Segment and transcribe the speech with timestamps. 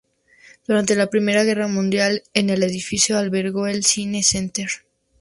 [0.67, 4.67] Durante la Primera Guerra Mundial en el edificio albergó el cine Center.